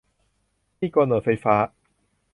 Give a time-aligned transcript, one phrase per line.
[0.79, 1.55] มีดโกนหนวดไฟฟ้า